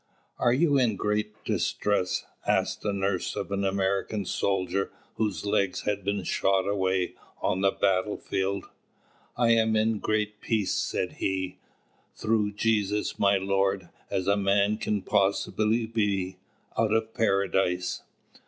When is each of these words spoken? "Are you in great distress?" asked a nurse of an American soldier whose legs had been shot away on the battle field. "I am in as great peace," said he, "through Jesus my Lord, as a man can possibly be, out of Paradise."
"Are 0.39 0.51
you 0.51 0.79
in 0.79 0.95
great 0.95 1.45
distress?" 1.45 2.25
asked 2.47 2.83
a 2.85 2.91
nurse 2.91 3.35
of 3.35 3.51
an 3.51 3.63
American 3.63 4.25
soldier 4.25 4.89
whose 5.17 5.45
legs 5.45 5.81
had 5.81 6.03
been 6.03 6.23
shot 6.23 6.67
away 6.67 7.13
on 7.39 7.61
the 7.61 7.69
battle 7.69 8.17
field. 8.17 8.65
"I 9.37 9.49
am 9.51 9.75
in 9.75 9.97
as 9.97 10.01
great 10.01 10.41
peace," 10.41 10.73
said 10.73 11.11
he, 11.21 11.59
"through 12.15 12.53
Jesus 12.53 13.19
my 13.19 13.37
Lord, 13.37 13.89
as 14.09 14.25
a 14.25 14.35
man 14.35 14.77
can 14.79 15.03
possibly 15.03 15.85
be, 15.85 16.37
out 16.75 16.91
of 16.91 17.13
Paradise." 17.13 18.01